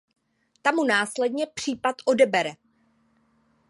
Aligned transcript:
Ta 0.61 0.71
mu 0.71 0.83
následně 0.83 1.47
případ 1.47 1.95
odebere. 2.05 2.51